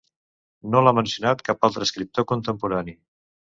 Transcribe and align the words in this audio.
No 0.75 0.81
l'ha 0.85 0.93
mencionat 1.01 1.45
cap 1.51 1.69
altre 1.69 1.87
escriptor 1.89 2.29
contemporani. 2.35 2.99